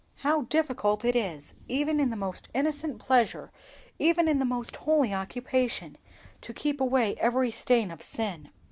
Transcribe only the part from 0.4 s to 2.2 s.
difficult it is even in the